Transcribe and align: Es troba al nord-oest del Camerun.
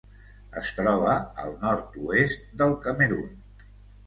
Es 0.61 0.71
troba 0.77 1.11
al 1.43 1.53
nord-oest 1.67 2.49
del 2.63 2.75
Camerun. 2.89 3.31